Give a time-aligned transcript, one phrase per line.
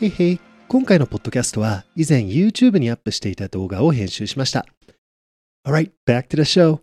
[0.00, 0.40] へいへい。
[0.66, 4.66] 今回のポッドキャストは以前 YouTube にアップしていた動画を編集しました。
[5.64, 6.80] Alright, back to the show.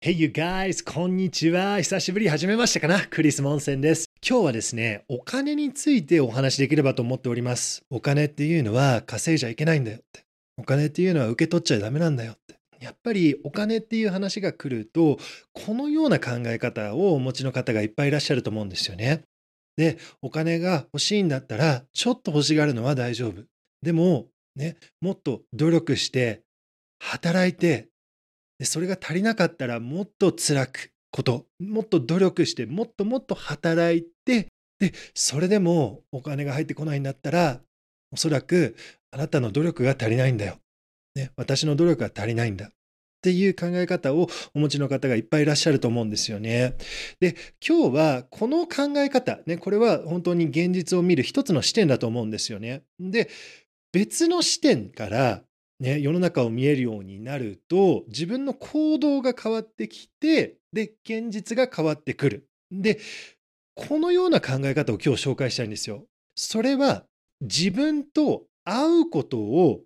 [0.00, 1.78] Hey you guys, こんにちは。
[1.78, 3.04] 久しぶり始めましたかな？
[3.08, 4.06] クリス・モンセンです。
[4.24, 7.82] 今日はですね、お金についてお話しできればと思っております。
[7.90, 10.24] お金っていうのは稼いじゃいけないんだよって。
[10.56, 12.60] お金っていうのは受け取っちゃダメなんだよって。
[12.78, 15.18] やっぱりお金っていう話が来ると、
[15.52, 19.22] このような考え方をお持ちの方がいっぱいいらっしゃると思うんですよね。
[19.76, 23.44] で、お金が欲しいんだったら、ちょっと欲しがるのは大丈夫。
[23.82, 26.42] でも、ね、もっと努力して、
[27.00, 27.88] 働いて、
[28.58, 37.60] でそれが足りなかったらもっと辛くこと、もっと努力して、もっともっと働いて、で、それでもお金が入ってこないんだったら、
[38.12, 38.76] おそらく
[39.10, 40.58] あなたの努力が足りないんだよ。
[41.14, 42.70] ね、私の努力が足りないんだ。
[43.22, 46.74] っていう考え方をお持ちの方がいっぱいいらっしゃると思うんですよね。
[47.20, 52.82] で、今日はこの考え方、ね、これは本当に現実を見る一つの視点だと思うんですよね。
[52.98, 53.30] で、
[53.92, 55.44] 別の視点から、
[55.78, 62.48] ね、世の中を見えるようになると、自分の行動が変わってきて、で、現実が変わってくる。
[62.72, 62.98] で、
[63.76, 66.06] このような考え方を今日紹介したいんですよ。
[66.34, 67.04] それは
[67.40, 69.82] 自分と会うことを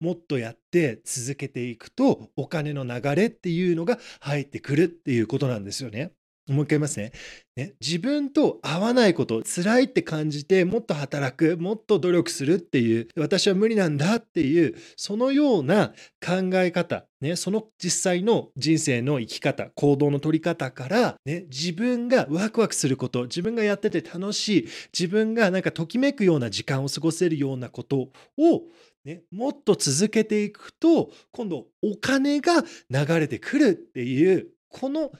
[0.00, 6.12] もっとやって続けていくとお金の流れっていうのが入ってくるっていうことなんですよね。
[6.48, 7.12] もう一回言いますね。
[7.56, 28.64] ね自分と合わないこと、辛いって感じてもっと働く、もっと努力するっていう、私は無理なんだっていう、そのような考え方、ね、その実際の人生の生き方、行動の取り方から、ね、自分がワクワクすること、自分がやってて楽しい、自分がなんかときめくような時間を過ごせるようなことを
[29.04, 35.12] ね、もっと続けていくと今度お金が流れてくるっていうこの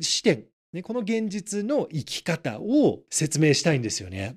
[0.00, 4.36] 視点、ね、この現実の生き方を説明したいんですよね。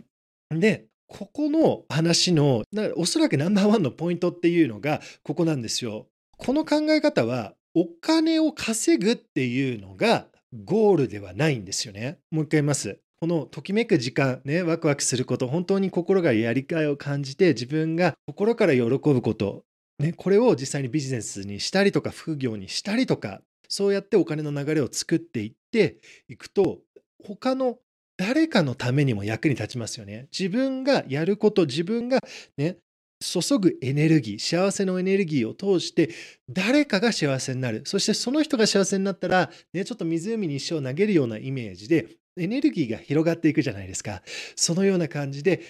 [0.49, 2.63] でここの話の
[2.95, 6.07] おそらくナンバーワンのポイントっていうのがここなんですよ。
[6.37, 10.27] この考え方はお金を稼ぐっていうのが
[10.63, 12.19] ゴールではないんですよね。
[12.31, 12.99] もう一回言います。
[13.21, 19.63] このときめく時間、ね、ワクワクすること、本当に心がやりがいを感じて、自分が心から喜ぶこと、
[19.99, 25.97] ね、これを実際にビジネスにしたりとか、副業にしたりとか、そうやってお金の流れを作っていって
[26.29, 26.79] いくと、
[27.23, 27.77] 他の
[28.17, 30.27] 誰かのためにも役に立ちますよね。
[30.35, 32.21] 自分がやること、自分が
[32.57, 32.77] ね、
[33.21, 36.09] 注ぐエネルギー、幸せのエネルギーを通して、
[36.49, 37.83] 誰かが幸せになる。
[37.85, 44.21] そしてその人が幸せになったら、ね、ちょっと湖に石を投げるようなイメージで、エネルギーが広がっていくじゃないですか。
[44.55, 45.61] そのような感じで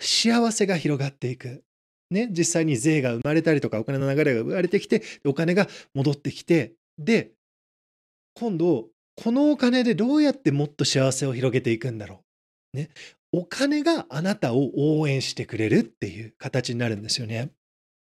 [0.00, 1.64] 幸せが広がっていく。
[2.10, 7.32] ね、実際に税が生まれたりとかお金の流れが生まれてきてお金が戻ってきてで
[8.34, 12.24] 今度このお金でどうやってもっと幸せを広げていくんだろ
[12.72, 12.76] う。
[12.78, 12.90] ね、
[13.32, 17.50] お金があなたを応援してくれるっていう形になるんですよね。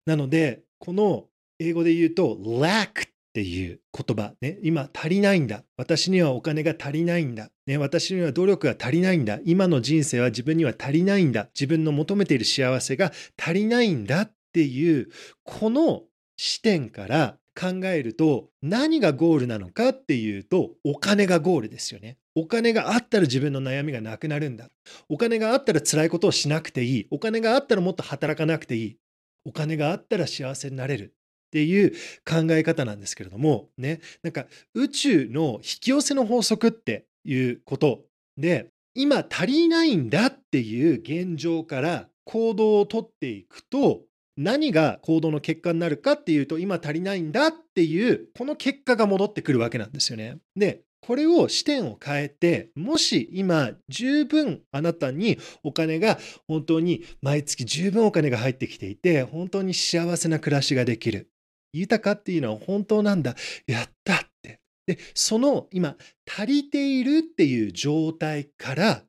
[0.07, 1.27] なのでこの
[1.59, 3.08] 英語で言うと lack
[3.39, 5.63] っていう言葉、ね、今足りないんだ。
[5.77, 7.51] 私にはお金が足りないんだ。
[7.69, 9.39] ね、私には努力が足りないんだ。
[9.45, 11.47] 今の人生は自分には足りないんだ。
[11.55, 15.09] 自分の求めている幸せが足りないんだっていう、
[15.45, 16.03] この
[16.37, 22.19] 視点から考えると何がゴールなのかっていうとお金がゴールですよね。
[22.35, 24.69] お金があったら自分の悩みがなくなるんだ。
[25.09, 27.07] お金があったら辛いことをしなくていい。
[27.13, 28.97] お金があったらもっと働かなくていい。
[29.45, 31.15] お金があったら幸せになれる。
[31.49, 31.93] っていう
[32.27, 38.03] 考え方なんですけれどもねなんか宇宙の引き寄せの法則っていうこと
[38.37, 44.03] で今足りないんだっていう現状から行動をとっていくと
[44.37, 50.39] 何が行動の結果になるかっていうと今足りないんだっていうこの結果が戻ってくるわけなんですよね。
[50.55, 61.31] でこれを視点を変えてもし今十分あなたにお金が本当に毎月十分お金が入ってきていて本当に幸せな暮らしができる
[61.79, 63.37] 豊かっていうのは本当なんだ。
[63.67, 64.61] やったって。
[64.87, 65.97] で、その今、
[66.27, 69.05] 足りているっていう状態から、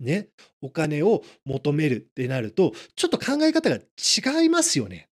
[0.00, 0.28] ね、
[0.60, 5.08] お金を求めるってなると、ちょっと考え方が違いますよね。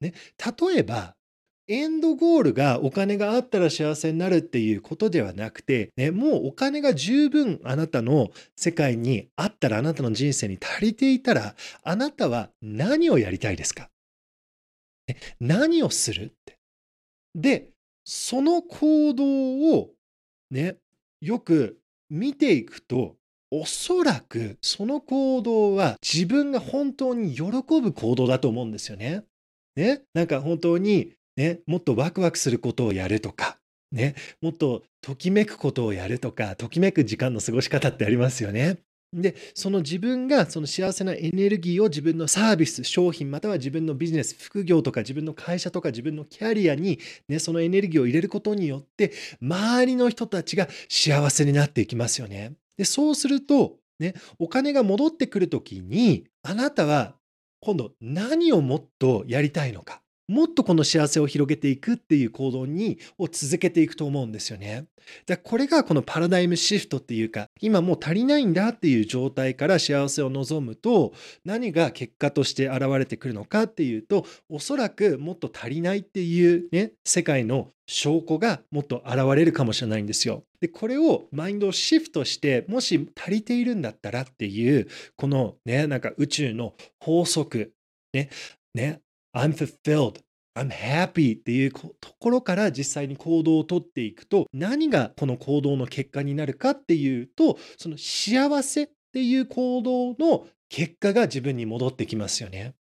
[0.00, 1.16] ね、例えば、
[1.68, 11.54] エンドゴールがお金があったら幸せになるっていうことではなくて、ね、もうお金が十分あなたの世界にあったら、あなたの人生に足りていたら、
[11.84, 13.88] あなたは何をやりたいですか？
[15.40, 16.58] 何をするって。
[17.34, 17.68] で、
[18.04, 19.24] その行動
[19.76, 19.90] を
[20.50, 20.76] ね、
[21.20, 21.78] よく
[22.08, 23.16] 見ていくと、
[23.52, 29.24] おそらくその行動は自分が本当に喜ぶ行動だと思うんですよね。
[29.76, 33.58] ね、なんか本当にね、もっとワクワクすることをやるとか、
[33.92, 38.78] ね、もっとときめくことをやるとか、ときめく時間の過ごし方ってありますよね。
[39.12, 49.12] で、その自分がその幸せなエネルギーを自分のサービス、商品、または自分のビジネス、副業とか自分の会社とか自分のキャリアに、ね、そのエネルギーを入れることによって、
[49.42, 52.52] 周りの人たちが幸せになっていきますよね。
[52.76, 57.16] で、そうすると、ね、お金が戻ってくるときに、あなたは
[57.60, 60.02] 今度何をもっとやりたいのか。
[60.30, 64.84] もっとこの幸せを広げていくっていう行動にを続けていくと思うんですよね。
[65.26, 71.12] だこれがこのパラダイムシフトっていうか今もう足りないんだっていう状態から幸せを望むと
[71.44, 80.44] 何が結果として現れてくるのかっていうとおそらくもっと足りないっていうね世界の証拠がもっと現れるかもしれないんですよ。
[80.60, 84.86] でこれをマインドをシフトしてもし足りているんだったらっていう
[85.16, 87.72] このねなんか宇宙の法則
[88.12, 88.30] ね
[88.74, 89.00] ね
[89.34, 90.20] I'm fulfilled
[90.56, 102.74] I'm happy っていうところから実際に行動をとっていくと何がこの行動の結果になるかっていうとその幸せっていう行動の結果が自分に戻ってきますよね。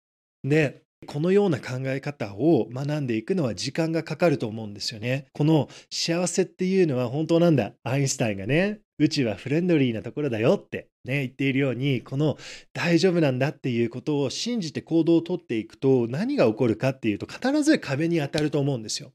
[0.44, 5.26] でこのような考え方を学んでいくのは時間がかかると思うんですよね。
[5.34, 7.72] この幸せっていうのは本当なんだ？
[7.84, 12.36] アインシュタインがね、宇宙はフレンドリーなところだよってね、言っているように、この
[12.72, 19.12] 大丈夫なんだっていうことを信じて行動をとっていくと何が起こるかっていうと必ず壁に当たると思うんですよ。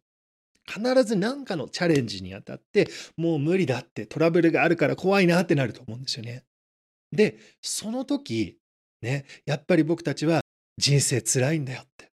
[0.68, 2.88] 必ず何かのチャレンジにあたって
[3.18, 6.44] もう無理だってトラブルがあるから怖いなってなると思うんですよね。
[7.12, 8.58] で、その時、
[9.02, 10.42] ね、やっぱり僕たちは
[10.78, 12.12] 人生つらいんだよって。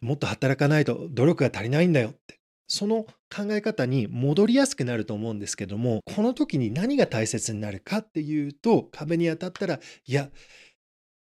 [0.00, 2.40] もっと働かないと努力が足りないんだよって。
[2.66, 10.30] その考え方に戻りやすくなると思うんですけども、この時に何が大切になるかっていうと、壁に当たったら、いや、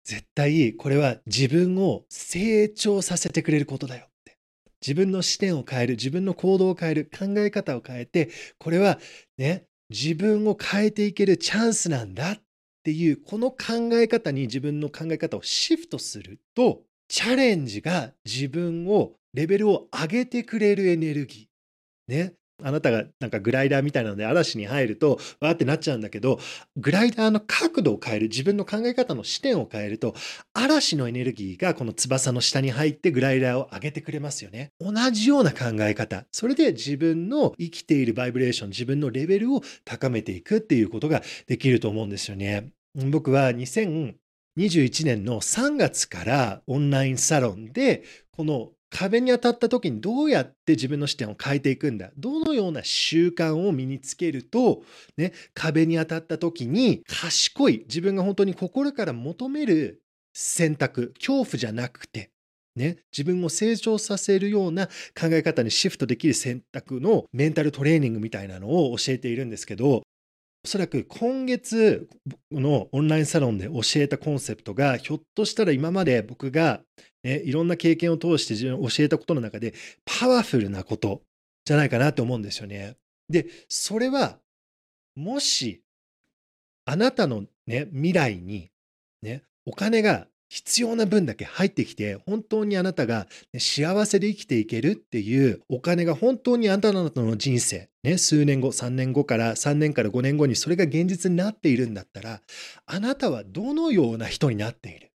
[0.05, 4.39] 絶対これは自分を成長させてくれることだよって。
[4.81, 8.99] 自分の視点を変える、自分の行動を変える、考え方を変えて、これは
[9.37, 12.39] ね、自分を変えていけるチャンスなんだっ
[12.85, 22.13] ていうこの考え方に自分の考え方をシフトするとチャレンジが自分をレベルを上げてくれるエネルギー。
[22.13, 22.35] ね。
[22.65, 26.41] あなたがなんかグライダーみたいなので嵐に入るとわーってなっちゃうんだけど
[26.77, 30.15] グライダーの角度を変える自分の考え方の視点を変えると
[30.55, 44.15] 嵐のエネルギーがこの翼の下に入ってグライダーを上げてくれますよね同じような考え方それで自分の生きているバイブレーション自分のレベルを高めていくっていうことができると思うんですよね僕は2021
[45.05, 48.03] 年の3月からオンラインサロンで
[48.33, 52.11] この壁に当たった時にどうやって自分の視点を変えていくんだ？
[52.17, 54.83] どのような習慣を身につけると、
[55.17, 60.03] ね、壁に当たった時に賢い自分が本当に心から求める
[60.33, 62.31] 選択恐怖じゃなくて
[62.77, 70.03] ね、自分を成長させるような考え方にシフトできる選択のメンタルトレーニングみたいなのを教えているんですけど
[70.65, 72.09] おそらく今月
[72.51, 76.81] のオンラインサロンで教えたコンセプトがひょっとしたら今まで僕が、
[77.23, 79.75] ね、いろんな経験を通して自分教えたことの中で
[80.05, 81.23] パワフルなこと
[81.65, 82.97] じゃないかなと思うんですよね。
[83.29, 84.39] で、それは
[85.15, 85.83] もし
[86.87, 88.71] あなたの、ね、未来に、
[89.23, 93.27] ね、お金が必要な分だけ入ってきて、本当にあなたが、
[93.59, 102.41] 幸せで生きていけるっていうお金が本当にあなたの人生、ね、数年後、3年後から3年から5年後にそれが現実になっているんだったら、
[102.87, 105.11] あなたはどのような人になっている？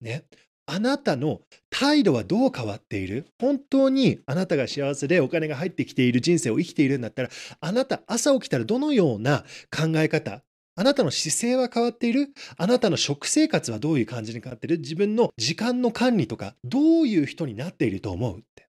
[0.00, 0.24] ね。
[0.66, 3.26] あなたの態度はどう変わっている？
[3.40, 7.30] 本当にあなたが幸せでお金が入ってきている人生を生きているんだったら、
[7.60, 9.44] あなた朝起きたらどのような
[9.76, 10.44] 考え方、
[10.76, 18.68] あなたの姿勢は変わっているあなたの食生活はどういう感じに変わっている自分の時間の管理とか、どういう人になっていると思うって。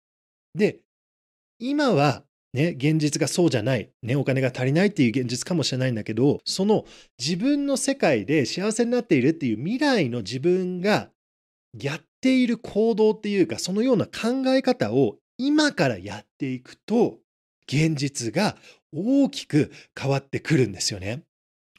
[0.56, 0.80] で、
[1.60, 6.86] 今はね、現実がそうじゃない、ね、お金が足りないっていう現実かもしれないんだけど、その
[7.18, 11.10] 自分の世界で幸せになっているっていう未来の自分が
[11.80, 17.20] やっている行動っていうか、そのような考え方を今からやっていくと、
[17.68, 18.58] 現実が
[18.94, 21.24] 大きく変わってくるんですよね。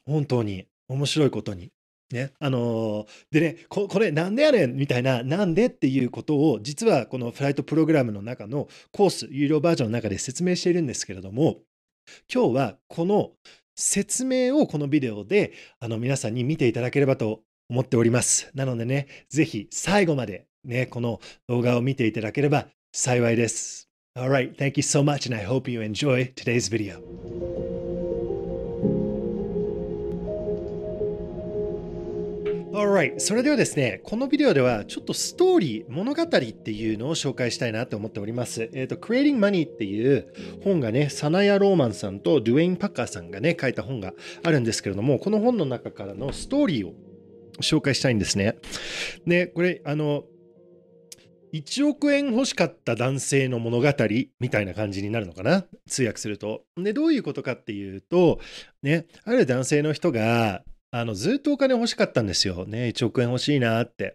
[0.06, 0.66] 本当に。
[0.88, 1.71] 面白いことに。
[2.12, 2.32] ね。
[2.38, 11.59] あのー、でねこ、これなんでやねんみたいな、なんでっていうことを、実はこのフライトプログラムの中のコース、有料バージョンの中で説明しているんですけれども、
[12.32, 13.32] 今日はこの
[13.75, 18.50] 説明をこのビデオであの皆さんに見ていただければと思っております。
[18.54, 23.88] なのでね、ぜひ最後までね、この動画を見ていただければ幸いです。
[24.14, 27.62] Alright, thank you so much and I hope you enjoy today's video.
[32.73, 38.71] Alright それではですねこのビデオではちょっとストーリー物語っていうのを紹介したいなと思っております。
[38.73, 40.33] えっ、ー、と Creating Money っていう
[40.64, 46.95] 本がねサナヤ・ローマンさんとドゥエイン・パッカーさんがね書いた本があるんですけれどもこの本の中からのストーリーを
[47.61, 48.57] 紹介したいんですね。
[49.26, 50.25] でこれあの
[51.52, 53.93] 1億円欲しかった男性の物語
[54.41, 55.64] みたいな感じになるのかな？
[55.87, 56.62] 通訳すると。
[56.79, 58.41] で、どういうことかっていうと、
[58.83, 60.62] ね、ある男性の人が、
[60.94, 62.66] あの、ずっとお金欲しかったんですよ。
[62.66, 64.14] ね、1億円欲しいなって。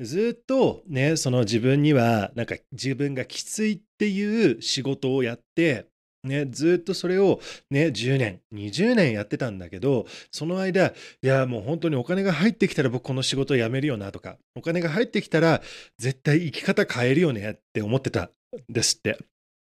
[0.00, 5.86] ずっとね、その自分には、なんか自分がきついっていう仕事をやって、
[6.24, 7.40] ね、ずっとそれを
[7.70, 15.60] ね、10年、20年やってたんだけど、その間、いや、もう本当にお金が入ってきたら僕この仕事辞めるよなとか、お金が入ってきたら
[15.98, 18.30] 絶対生き方変えるよねって思ってたん
[18.70, 19.18] ですって。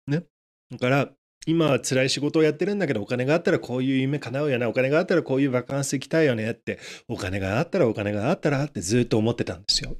[0.07, 0.23] ね。
[0.71, 1.11] だから、
[1.47, 9.95] 今は辛い仕事をやってるんだけど、お金があったらこういう夢叶うよな、お金があったらこういうバカンス行きたいよねって、お金があったらお金があったらってずっと思ってたんですよ。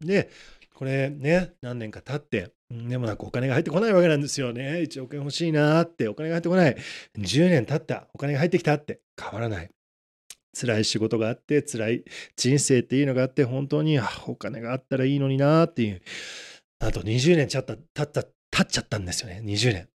[0.00, 0.30] で、
[0.74, 4.80] これね、何年か経って、でもなんかお金が入ってこないわけなんですよね。
[4.80, 6.76] 1億円欲しいなって、お金が入ってこない。
[7.18, 9.70] 10年経った、お金が入ってきたって変わらない。
[10.58, 12.04] 辛い仕事があって、辛い
[12.36, 16.00] 人生っていうのがあって、本当にお金があったらいいのになっていう。
[16.78, 19.42] あと20年経った、経った、経っちゃったんですよね。
[19.44, 19.88] 20年。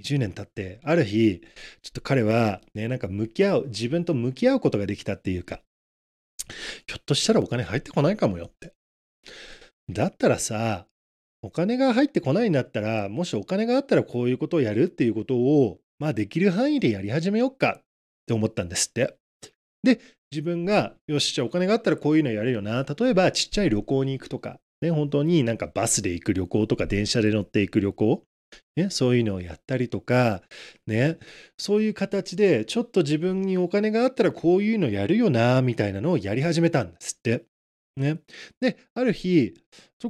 [0.00, 1.40] 20年経って、ある日、
[1.82, 5.60] ちょっと彼はね、なんか向き合う、自分と向き合うことができたっていうか、
[6.86, 8.72] ひょっとしたらお金入ってこないかもよって。
[9.90, 10.86] だったらさ、
[11.42, 17.82] お金が入ってこないんだったら、もしお金があったらこういうことをやるっていうことを、まあできる範囲でやり始めようかっ
[18.26, 19.16] て思ったんですって。
[19.82, 22.84] で、自分が、よし、じゃあお金があったらこういうのやるよな。
[22.84, 28.22] 例えばちっちゃい旅行に行くとか、ね、本当になんかバスで行く旅行とか電車で乗っていく旅行、
[28.76, 30.42] ね、そういうのをやったりとか、
[30.86, 31.18] ね、
[31.58, 37.44] そういう形でちょっと自分にお金があったらこういうのやるよな、みたいなのをやり始めたんですって。
[37.96, 38.20] ね。
[38.60, 39.54] で、ある日、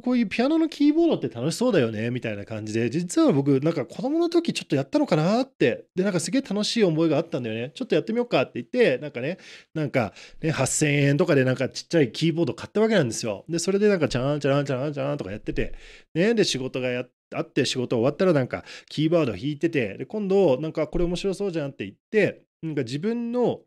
[0.03, 7.73] こういうピアノのキーボードって楽しそうだよね、みたいな感じで、実は僕、なんか子供の時ちょっとやったのかなって、で、なんかすげえ楽しい思いがあったんだよね。
[7.75, 9.39] ちょっとやってみようかって言って、なんかね、
[9.75, 13.45] なんかね、8000円とかでなんかちっちゃいキーボード買ったわけなんですよ。
[13.49, 15.75] で、それでなんかチャーンチャランチャランチャランとかやってて、
[16.15, 23.61] ね、で、仕事がやって会って仕事終わったらなんかキーワード弾いてて、で、今度なんかこれ面白そうじゃんって言って、なんか自分の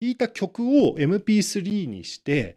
[0.00, 2.56] 弾いた曲を MP3 にして、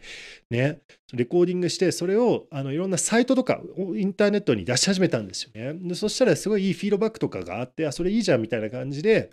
[0.50, 0.82] ね、
[1.14, 3.62] レコーディングして、それをあのいろんなサイトとか
[3.96, 5.74] インターネットに出し始めたんですよね。
[5.74, 9.30] でそしたらすごいいいフィードバックとかがあって、あ、それいいじゃんみたいな感じで、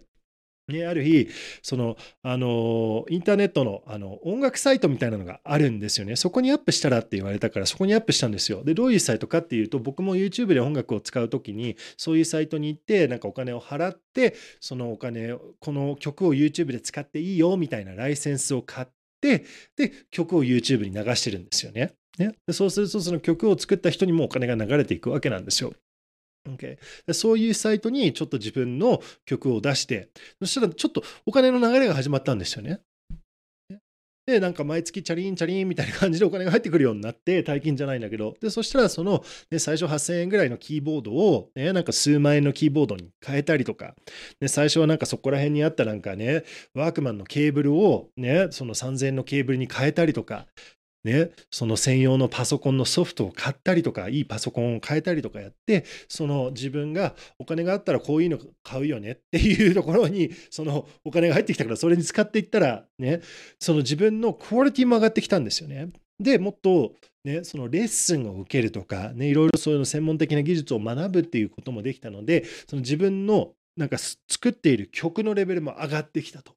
[0.68, 1.28] ね、ある日、
[1.62, 6.16] その、あの、インターネットの、あの、音楽サイトみたいなのがあるんですよね。
[6.16, 8.64] そこにアップしたらって言われたから、そこにアップしたんですよ。
[8.64, 18.86] で、どういうサイトかっていうと、僕も YouTube で音楽を使うときに、そういうサイトに行って、なんかお金を払って、そのお金、この曲を YouTube で使っていいよ、みたいなライセンスを買っ
[19.20, 19.44] て、
[19.76, 21.92] で、曲を YouTube に流してるんですよね。
[22.18, 25.74] ね、でそうすると、その曲を作った人にもお金が流れていくわけなんですよ。
[26.46, 26.78] Okay、
[27.14, 30.10] そういうサイトにちょっと自分の曲を出して、
[30.40, 32.80] そしたらちょっとお金の流れが始まったんですよね。
[34.26, 43.94] で、なんか毎月チャリンチャリンみたいな感じでお金が入ってくるようになって、大金じゃないんだけど、で、そしたらその、ね、最初8000円ぐらいのキーボードを、ね、なんか数万円のキーボードに変えたりとか、
[44.40, 50.46] で、最初はなんかそこら辺にあったなんかね、ワークマンのケーブルをね、その3000円のケーブルに変えたりとか、
[51.04, 63.20] ね、その専用のパソコンのソフトを買ったりとか、いいパソコンを変えたりとかやって、その自分がお金があったらこういうの買うよねっていうところに、そのお金が入ってきたからそれに使っていったら、ね、
[63.58, 65.90] その自分のクオリティも上がってきたんですよね。
[66.18, 66.94] で、もっと、
[67.24, 76.54] ね、そのレッスンを受けるとか、ね、いろいろそういうの専門的な技術を学ぶっていうこともできたので、その自分のなんか作っている曲のレベルも上がってきたと。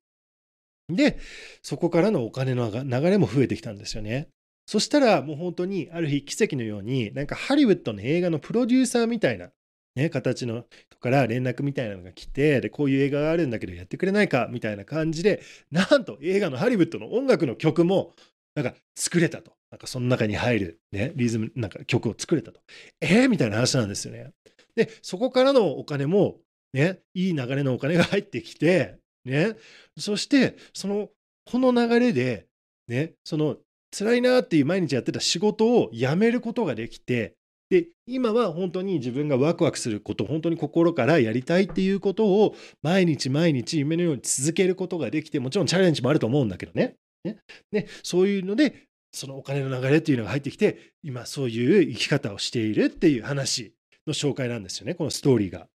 [0.90, 1.20] で、
[1.62, 4.30] そこからのお金の流れも増えてきたんですよね。
[4.68, 9.50] そしたらもう本当にある日奇跡のようになんかハリウッドの映画のプロデューサーみたいな、
[9.96, 18.14] ね、形の人から連絡みたいなのが来てでこういう映画があるんだけどやってくれないかみたいな感じでなんと映画のハリウッドの音楽の曲も
[18.58, 19.52] なんか作れたと。
[19.70, 22.60] なんかその中に入る、ね、リズム、なんか曲を作れたと。
[23.02, 24.32] えー、みたいな話なんですよね。
[24.76, 26.38] で、そこからのお金も、
[26.74, 29.56] ね、いい流れのお金が入ってきて、ね、
[29.98, 31.10] そして、その、
[31.46, 32.48] この流れで、
[32.88, 33.58] ね、その
[33.92, 37.36] 辛いなっていう毎日やってた仕事を辞めることができて、
[37.70, 46.96] で、今は本当に自分がワクワクすること、本当に心からやりたいっていうことを毎日毎日夢のように続けることができて、もちろんチャレンジもあると思うんだけどね。
[47.24, 47.38] ね
[47.72, 53.74] ねそういうので、そのお金の流れっていうのが入ってきて、今そういう生き方をしているっていう話
[54.06, 55.68] の紹介なんですよね、このストーリーが。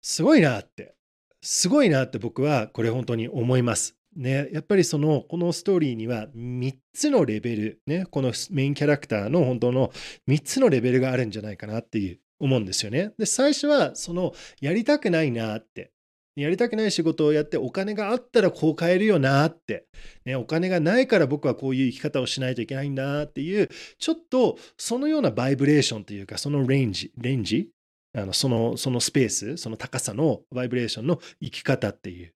[0.00, 0.94] すごいなって。
[1.42, 3.96] すごいなって僕はこれ本当に思います。
[4.16, 9.92] ね、やっぱりその、このストーリーには3つのレベル、ね、このメインキャラクターの本当の
[10.28, 13.12] 3つのレベルがあるんじゃないかなっていう思うんですよね。
[13.18, 15.92] で、最初はその、やりたくないなって、
[16.34, 19.86] やりたくない仕事をやってお金があったらこう変えるよなって、
[20.24, 27.68] ね、お金がないから僕はこういう生き方をしないといけないんだっていう、ちょっとそのようなバイブレーションというか、そのレンジ、レンジ
[28.14, 32.34] あのその、そのスペース、その高さのバイブレーションの生き方っていう。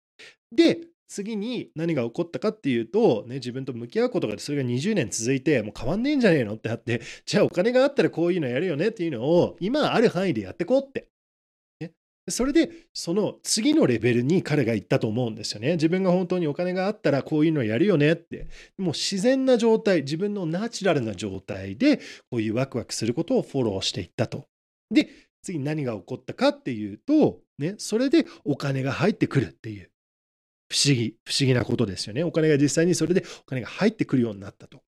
[0.54, 11.08] で、次に何が起こったかっていうと、ね、自分と向き合うことがそれが20年続いてもう変わんねえんじゃねえのってあって じゃあお金があったらこういうのやるよねっていうのを今ある範囲でやってこうって。
[11.80, 11.92] ね、
[12.28, 15.72] それでその次のレベルに彼が行ったと思うんですよね。
[15.72, 18.48] 自分が本当にお金があったらこういうのやるよねって。
[18.76, 21.98] もう自然な状態、自分のナチュラルな状態で
[22.30, 24.48] こういうワクワクすることをフォローしていったと。
[24.90, 25.08] で、
[25.42, 29.90] 次何が起こったかっていうと、ね、それでお金が入ってくるっていう。
[30.68, 32.24] 不思議、不思議なことですよね。
[32.24, 34.82] お金が実際にそれでお金が入ってくるようになったと。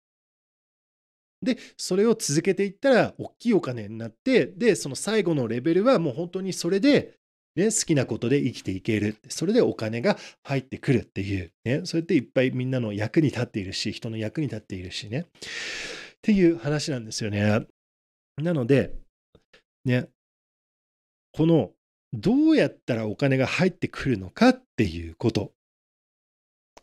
[1.41, 7.15] で、それを続けていったら、大きいお金になって、で、その最後のレベルはもう本当にそれで、
[7.55, 9.17] ね、好きなことで生きていける。
[9.29, 15.21] それでお金が入ってくるっていう、ね、それっていっぱいみんなの役に立っているし、人の役に立っているしね。
[15.21, 15.23] っ
[16.21, 17.65] ていう話なんですよね。
[18.37, 18.93] なので、
[19.85, 20.09] ね、
[21.31, 21.71] この
[22.13, 25.53] どうやったらお金が入ってくるのかっていうこと。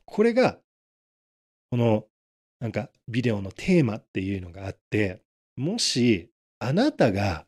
[0.06, 0.58] これが、
[1.70, 2.06] この
[2.60, 5.22] なんかビデオのテーマっていうのがあって、
[5.56, 7.46] もしあなたが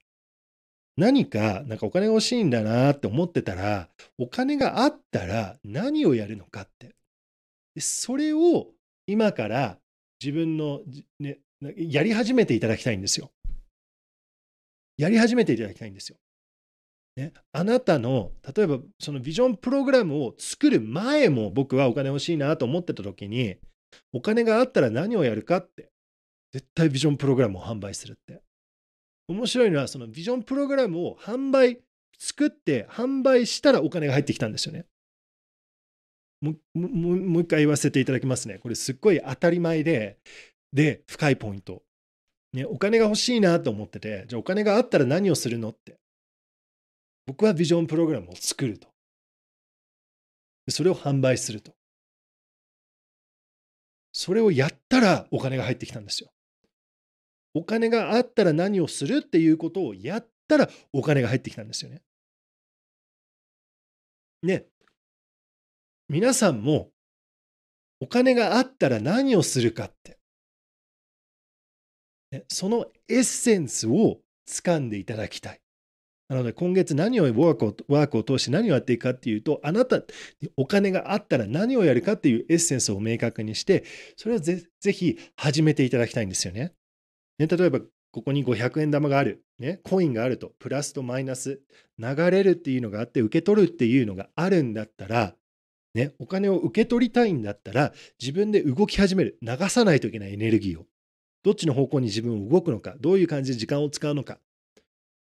[0.96, 6.96] 何か、なんかお金が欲しいんだなって思ってたら、お金があったら何をやるのかって。
[7.74, 8.68] でそれを
[9.06, 9.78] 今から
[10.22, 10.80] 自分の、
[11.20, 11.38] ね、
[11.76, 13.30] やり始めていただきたいんですよ。
[14.96, 16.16] やり始めていただきたいんですよ。
[17.16, 23.56] ね、あなたの例えばそのビジョンプログラムを作る前も僕はお金欲しいなと思ってた時に
[24.12, 25.90] お金があったら何をやるかって
[26.52, 28.42] 絶対ビジョンプログラムを販売するって。
[29.28, 31.80] 面白いのはそのビジョンプログラムを販売
[32.18, 34.86] 作って販売したらお金が入ってきたんですよね。
[36.40, 38.58] もう一回言わせていただきますね。
[38.58, 40.18] これすっごい当たり前で
[40.72, 41.82] で深いポイント。
[42.52, 45.98] ね、お金が欲しいなと思ってて、じゃあお金があったら何をするのって。
[47.26, 48.88] 僕はビジョンプログラムを作ると。
[50.68, 51.72] それを販売すると。
[54.12, 56.30] それをやったらお金が入ってきたんですよ。
[57.54, 62.02] お金があったら何をするっていうことをやったらお金が入ってきたんですよね。
[64.42, 64.66] ね。
[66.08, 66.90] 皆さんも
[68.00, 70.18] お金があったら何をするかって、
[72.30, 75.60] ね、そのエッセンスを掴んでいただきたい。
[76.28, 80.04] なので今月何をワークをワークを通して何をやっていくかっていうと、あなたに
[80.56, 83.84] お金があったら何をやるかっていうエッセンスを明確にして、
[84.16, 86.72] それをぜぜひ始めていただきたいんですよね。
[87.38, 91.60] ね例えば、ここに500円玉がある、ね、コインがあると、プラスとマイナス、
[91.98, 95.34] 流れるっていうのがあって、受け取るっていうのがあるんだったら、
[95.94, 100.86] ね、お金を受け取りたいんだったら、自分で動き始める、流さないといけないエネルギーを。
[101.42, 104.40] どっちの方向に自分を動くのか、どういう感じで時間を使うのか、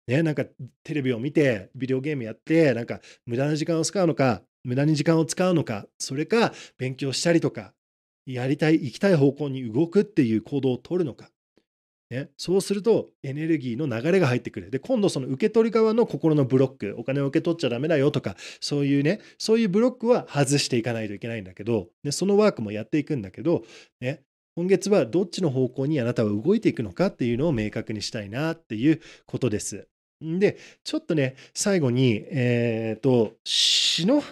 [0.08, 0.46] ね、なんか
[0.84, 7.74] テレビを見て、ビデオゲームやって、なんか無駄な時間を使うのか、無駄に時間を使うのか、それか勉強したりとか、
[8.26, 11.30] やりたい、行きたい方向に動くっていう行動を取るのか。
[12.12, 14.70] ね、そうするとエネルギーの流れが入ってくる。
[14.70, 23.64] で、今度その受け取り側の心のブロック、お金を受け取っちゃダメだよとか、そういうね、そういうブロックは外していかないといけないんだけど、ね、そのワークもやっていくんだけど、
[24.02, 24.22] ね、
[24.56, 29.88] 今月はどっちの方向にあなたは動いていくのかっていうのを明確にしたいなっていうことです。
[30.22, 34.24] で、ちょっとね、最後に、えっ、ー、と、篠、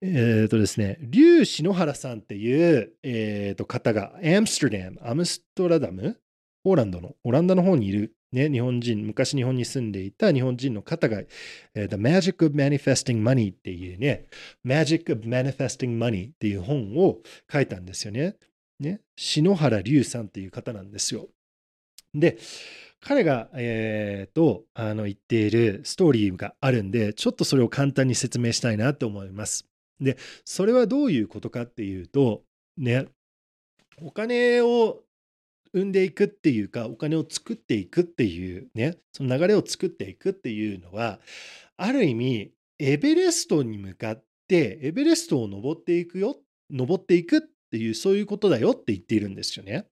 [0.00, 6.18] えっ、ー、とですね、劉篠原さんっていう、えっ、ー、と方が、アムステルダム、アムストラダム、
[6.62, 11.20] ポーランドの、オランダの方にいる、ね、日本人、昔日本に住んでいた日本人の方が、
[11.74, 14.26] えー、The Magic of Manifesting Money っていうね、
[14.66, 17.18] Magic of Manifesting Money っていう本を
[17.52, 18.36] 書いたんですよね。
[18.80, 21.28] ね、篠原龍さんっていう方なんですよ。
[22.14, 22.38] で、
[23.06, 29.66] 彼が、えー、とあの言っているストーリーがあるんで、ちょっとそれを簡単に説明したいなと思います。
[30.00, 32.42] で、それはどういうことかっていうと、
[32.78, 33.06] ね、
[34.00, 35.02] お金を
[35.74, 41.20] 生んでいくっていうか、お金を作っていくっていうね、その流れを作っていくっていうのは、
[41.76, 46.36] ある意味、エベレストに向かって、エベレストを登っていくよ、
[46.70, 47.40] 登っていくっ
[47.70, 49.86] ていう、そういうことだよって言っているんですよね。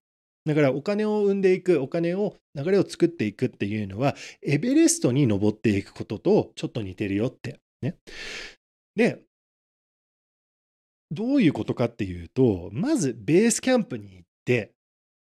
[0.45, 7.59] だからお金を生んでいく、お金を、流れを作っていくっていうのは、エベレストに登っていくこととちょっと似てるよって。
[7.81, 7.97] ね。
[8.95, 9.23] で、
[11.11, 14.73] どういうことかっていうと、まずベースキャンプに行って、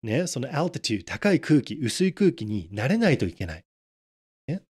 [0.03, 3.65] ね、そのアルティチュー、高い空気、薄い空気に慣れないといけない。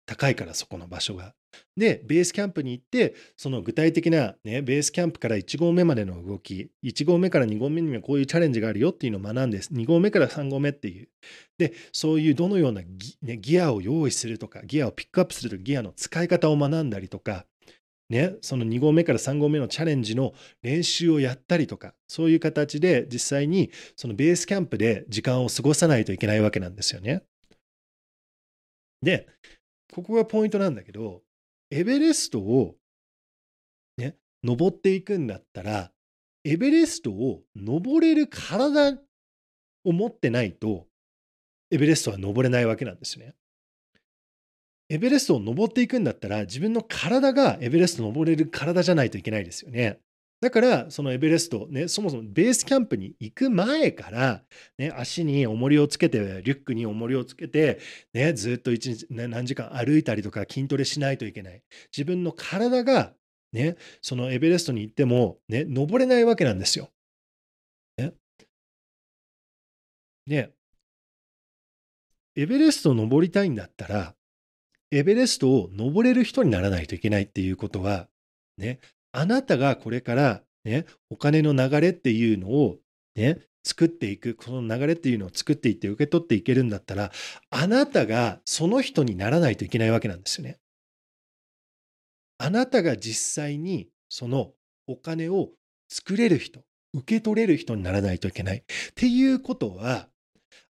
[0.05, 1.33] 高いからそこの場所が。
[1.75, 11.09] で、ベースキャンプに行って、その具体的な、ね、ベースキャンプから1号目までの動き、1号目から2号目にはこういうチャレンジがあるよっていうのを学んで、2号目から3号目っていう。
[11.57, 17.45] で、そういうどのようなギ,、ね、ギアを用意するとか、ギアをピックアップするとか、ギアの使い方を学んだりとか、
[18.09, 27.23] ね、その2合目から3合目のチャレンジの練習をやったりとか、そういう形で実際にそのベースキャンプで時間を過ごさないといけないわけなんですよね。
[29.01, 29.27] で、
[29.93, 31.23] ここがポイントなんだけど、
[31.71, 32.75] エベレストを
[33.97, 35.91] ね、登っていくんだったら、
[36.43, 38.97] エベレストを登れる体
[39.84, 40.88] を持ってないと、
[41.71, 43.36] エベレストは登れないわけなんですね。
[44.89, 49.99] エベレストを登っていくんだったら、自分の体がエベレスト登れる体じゃないといけないですよね。
[50.41, 54.43] だから、そのエベレスト、ね、そもそもベースキャンプに行く前から、
[54.78, 57.80] ね、足に重りをつけて、リュックに重りをつけて、
[58.13, 61.62] ね、ずっと一日、ね、何時間歩いたりとか筋トレしないといけない。
[61.95, 63.13] 自分の体が、
[63.52, 66.89] ね、そのエベレストに行っても、ね、登れないわけなんですよ。
[67.97, 68.13] ね。
[70.25, 70.54] で、
[72.38, 74.15] エベレストを登りたいんだったら、
[74.91, 78.08] エベレストを登れる人にならないといけないっていうことは、
[78.58, 78.80] ね、
[79.12, 82.78] あなたがこれから、ね、お金の流れっていうのを、
[83.15, 87.12] ね、作っていく、この流れっていうのを作っていって受け取っていけるんだったら、
[87.50, 90.60] あなたがその人にならないといけないわけなんですよね。
[92.38, 94.54] あなたが実際にその
[94.88, 95.50] お金を
[95.89, 96.62] 作れる人、
[96.93, 98.58] 受け取れる人にならないといけない。
[98.58, 98.63] っ
[98.95, 100.08] ていうことは、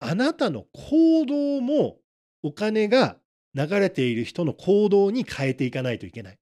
[0.00, 1.98] あなたの行動も
[2.42, 3.18] お金が
[3.54, 6.39] 流れている人の行動に変えていかないといけない。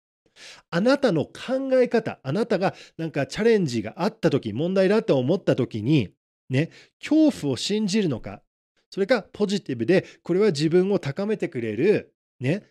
[0.71, 6.11] あなたの考え方、あなたがなんかチャレンジがあった時、問題だと思った時に、
[6.51, 6.71] ね、
[7.01, 8.43] 恐怖を信じるのか、
[8.91, 12.65] それかポジティブで、これは自分を高めてくれる、ね、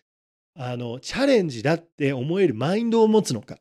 [0.54, 3.58] あの、チャレンジだって思えるマインドを持つのか。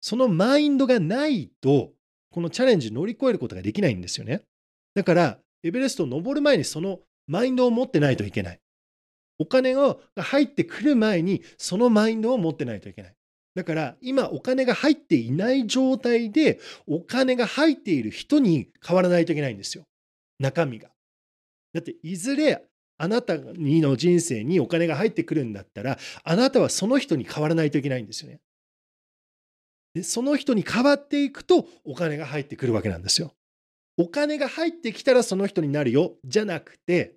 [0.00, 1.92] そのマインドがないと、
[2.30, 4.42] このチャレンジ乗り越えることができないんですよね。
[4.94, 8.60] だから、エベレストを登る前にそのマインドを持ってないといけない。
[9.38, 13.14] お金が入ってくる前にそのマインドを持ってないといけない。
[13.54, 19.84] だから今お金が入っていない状態でお金が入っている人に変わらないといけないんですよ。
[20.38, 20.90] 中身が。
[21.72, 22.64] だっていずれ
[22.96, 28.40] あなたにの人生にお金が入ってくるんだったらあなたはその人に変わらないといけないんですよね。
[29.94, 33.32] でその人に変わっていくとお金が入ってくるわけなんですよ。
[33.96, 37.14] お金が入ってきたらその人になるよじゃなくて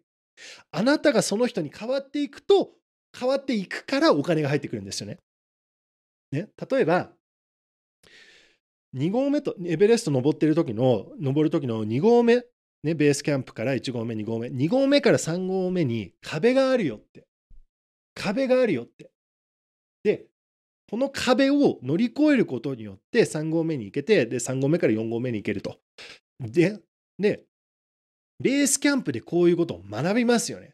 [0.71, 2.71] あなたがその人に変わっていくと、
[3.17, 5.17] 変わっていくからお金が入ってくるんですよね。
[6.32, 7.12] ね例えば、
[8.95, 12.43] 2合目と、エベレスト登ってる時の、登る時の2合目、
[12.84, 17.26] ね、ベースキャンプから1合目、2合目、2合目から3合目に壁があるよって。
[18.15, 19.12] 壁があるよって。
[20.04, 20.26] で、
[20.89, 25.78] この壁を乗り越えることによって3合目に行けて、で、3合目から4合目に行けると。
[26.39, 26.80] で、
[27.19, 27.43] で、
[28.39, 30.73] ベースキャンプでこういうことを学びますよね。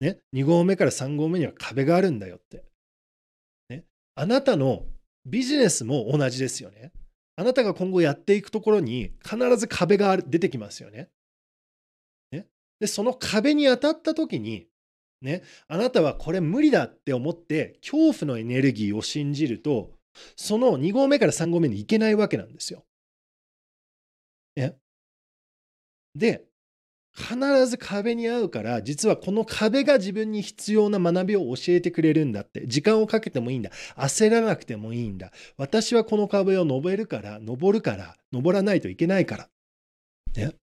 [0.00, 2.64] ね、2合目から3合目には壁があるんだよって。
[3.68, 4.86] ね、あなたの
[5.24, 6.92] ビジネスも同じですよね。
[7.36, 11.08] あなたが今後やっていくところに必ず壁が出てきますよね。
[12.30, 12.46] ね？
[12.80, 14.66] で、その壁に当たった時に、
[15.20, 19.92] ね、あなたはこれ無理だって思って恐怖のエネルギーを信じると、
[20.36, 22.84] その2合目から3合目に行けないわけなんですよ。
[24.56, 24.76] ね、
[26.14, 26.44] で、
[27.14, 32.66] 必ず壁に合うから、実はこの壁が自分に必要な学びを教えてくれるんだって。
[32.66, 33.70] 時間をかけてもいいんだ。
[33.96, 35.30] 焦らなくてもいいんだ。
[35.58, 39.48] 私はこの壁を登れるから、登るから、登らないといけないから。
[40.36, 40.46] ね。
[40.46, 40.54] っ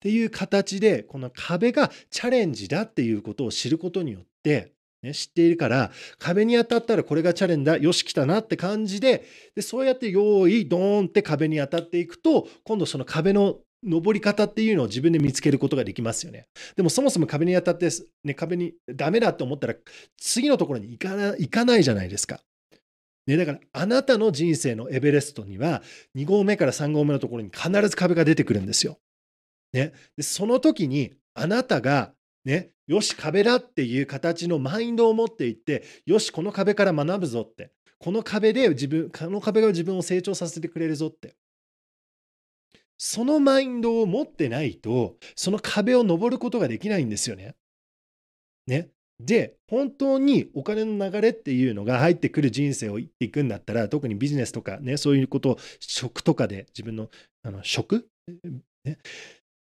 [0.00, 9.24] ていう形で、この壁がチャレンジだっていうことを知ることによって、ね、知っているから、壁に当たったらこれがチャレンジだ、よし来たなって感じで、
[9.56, 16.48] でそうやって用意、ドーンって壁に当たっていくと、今度その壁の登り方っていうのを自分で見つけることができますよね。
[16.76, 17.88] でもそもそも壁に当たって、
[18.24, 19.74] ね、壁にダメだって思ったら
[20.16, 22.40] 次のところに行かな行かないじゃないですか。
[23.26, 25.82] ね、だからあなたの人生のエベレストには
[26.16, 28.98] 2合目から3合目のところに必ず壁が出てくるんですよ。
[29.72, 32.14] ね、でその時にあなたが
[32.44, 41.34] ね、よし壁だっていう形のマインドを持っていってよしこの壁から学ぶぞってこの壁で自分この壁が自分を成長させてくれるぞって
[42.98, 47.54] そのマインドを持ってないと、その壁を登ることができないんですよね。
[48.66, 48.90] ね。
[49.20, 57.08] で、本当にお金の流れっていうのが入ってくる人生を生きていくんだったら、特にビジネスとかね、そういうことを、職とかで自分の
[57.42, 58.08] あの職、
[58.84, 58.98] ね、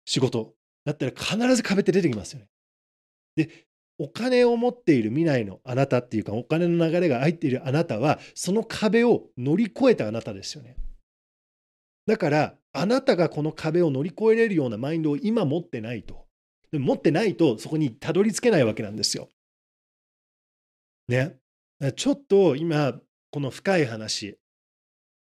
[0.06, 0.54] 仕事
[0.86, 2.48] だったら必ず壁って出てきますよね。
[3.36, 3.50] で、
[3.98, 10.76] お金を持っている未来のあなたっていうか、お金の流れが入っているあなたは、その壁を乗り越えたあなたですよね。
[12.08, 16.26] だから、あなたがこの壁を乗り越えれるようなマインドを今持ってないと。
[16.74, 19.30] 持ってないとそこにたどり着けないわけなんですよ。
[21.08, 21.38] ね。
[21.96, 23.00] ちょっと今、
[23.32, 24.38] この深い話、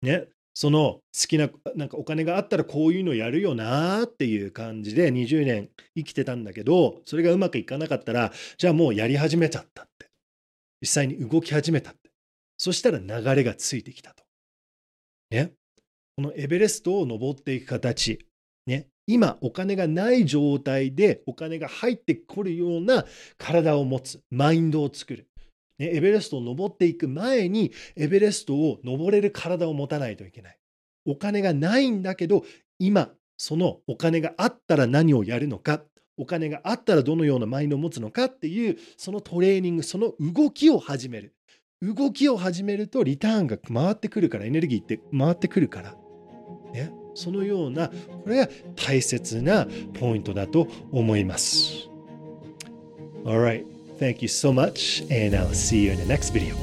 [0.01, 10.09] ね、その好きな、なんかお金があったらこういうのやるよなっていう感じで20年生きてたんだけど、それがうまくいかなかったら、じゃあもうやり始めちゃったって。
[10.81, 12.11] 実際に動き始めたって。
[12.57, 14.23] そしたら流れがついてきたと。
[15.31, 15.53] ね。
[16.15, 18.19] このエベレストを登っていく形。
[18.67, 18.87] ね。
[19.07, 23.05] 今お金がない状態でお金が入ってくるような
[23.37, 24.21] 体を持つ。
[24.29, 25.27] マインドを作る。
[25.79, 30.57] ね、エベレストを登っていく前にエベレストを登れる体を持たないといけない。
[31.05, 32.45] お金がないんだけど
[32.79, 35.81] 今そのお金があったら何をやるのか
[36.15, 41.33] お金があったらどのようなマインドを持つのかっていうそのトレーニングその動きを始める
[41.83, 45.97] 動きを始めるとリターンが回ってくるからエネルギーって回ってくるから、
[46.73, 49.67] ね、そのようなこれが大切な
[49.99, 51.87] ポイントだと思います。
[53.23, 53.65] Alright,
[53.99, 56.55] Thank you so much, and I'll see you in the next video.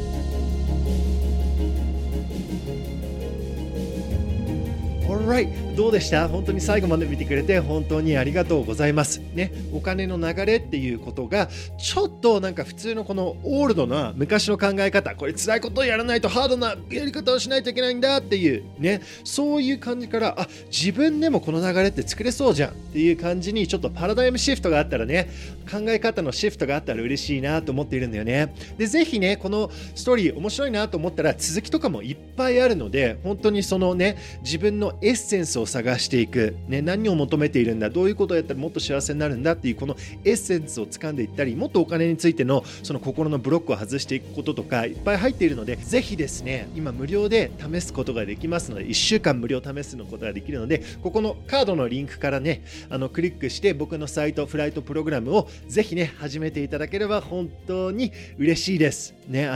[5.08, 6.28] Alright どうでした？
[6.28, 9.22] 本当に最後まで見てくれて本当にありがとうございます。
[9.32, 25.30] ねお金の流れっていうことがちょっとなんか普通のこのオールドな昔の考え方これ辛いことをやらないとハードなやり方をしないといけないんだっていうねそういう感じからあ自分でもこの流れって作れそうじゃんっていう感じにちょっとパラダイムシフトがあったらね
[25.72, 28.54] 考え方のシフトがあったら嬉しいなと思っているんだよね。
[28.76, 59.14] でぜひねこのストーリー面白いなと思ったら続きとかもいっぱいあるので本当にそのね自分のエッセンスを探していく、ね、何を求めているんだどういうことをやったらもっと幸せになるんだっていうこのエッセンスを掴んでいったりもっとお金についてのその心のブロックを外していくこととかいっぱい入っているのでぜひですね今無料で試すことができますので1週間無料試すのことができるのでここのカードのリンクからねあのクリックして僕のサイトフライトプログラムをぜひね始めていただければ本当に嬉しいです。
[59.28, 59.48] ね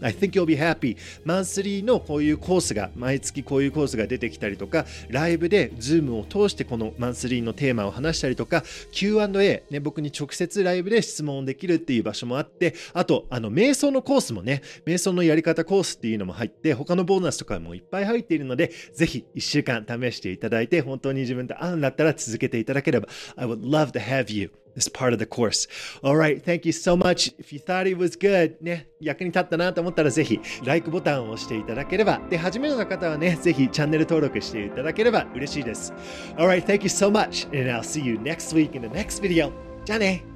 [0.00, 0.96] I think you'll be happy.
[1.24, 23.08] マンスリーのこういうコースが毎月こういうコースが出てきたりとかライブで Zoom を通してこのマンスリーのテーマを話したりとか Q&A、ね、僕に直接ライブで質問できるっていう場所もあってあとあの瞑想のコースもね瞑想のやり方コースっていうのも入って他のボーナスとかもいっぱい入っているのでぜひ1週間試していただいて本当に自分と合うんだったら続けていただければ。
[23.36, 24.65] I would love to have you.
[24.76, 25.66] This part of the course.
[26.02, 27.34] All right, thank you so much.
[27.38, 35.92] If you thought it was good, ね、役に立ったなと思ったらぜひ、LIKE ボタンを押していただければ、で、初めての方はね、ぜひチャンネル登録していただければ嬉しいです。
[36.36, 39.50] All right, thank you so much, and I'll see you next week in the next video.
[39.84, 40.35] じゃあね